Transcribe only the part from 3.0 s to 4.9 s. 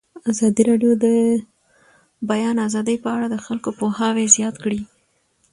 په اړه د خلکو پوهاوی زیات کړی.